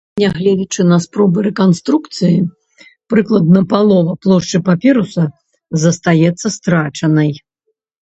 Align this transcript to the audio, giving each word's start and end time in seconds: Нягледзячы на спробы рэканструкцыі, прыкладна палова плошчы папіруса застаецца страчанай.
Нягледзячы 0.21 0.85
на 0.91 0.97
спробы 1.03 1.43
рэканструкцыі, 1.47 2.31
прыкладна 3.15 3.59
палова 3.75 4.11
плошчы 4.27 4.57
папіруса 4.73 5.23
застаецца 5.87 6.47
страчанай. 6.61 7.31